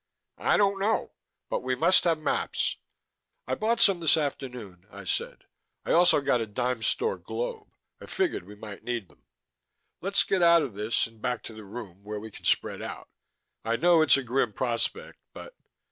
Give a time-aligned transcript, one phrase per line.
[0.39, 1.11] "I don't know.
[1.47, 2.77] But we must have maps."
[3.45, 5.45] "I bought some this afternoon," I said.
[5.85, 7.71] "I also got a dime store globe.
[7.99, 9.25] I figured we might need them.
[10.01, 13.09] Let's get out of this and back to the room, where we can spread out.
[13.63, 15.55] I know it's a grim prospect, but...."